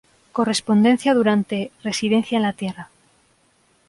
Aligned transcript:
Correspondencia 0.37 1.13
durante 1.13 1.71
"Residencia 1.83 2.35
en 2.37 2.41
la 2.41 2.53
tierra". 2.53 2.89